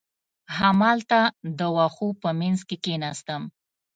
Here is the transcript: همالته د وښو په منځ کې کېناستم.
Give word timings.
همالته 0.57 1.19
د 1.59 1.59
وښو 1.75 2.07
په 2.21 2.29
منځ 2.39 2.59
کې 2.67 2.77
کېناستم. 2.85 3.41